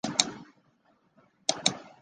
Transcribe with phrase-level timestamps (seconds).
[0.03, 1.81] 更衣是一个职官的名衔。